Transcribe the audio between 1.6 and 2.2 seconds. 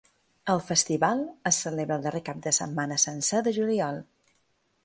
celebra el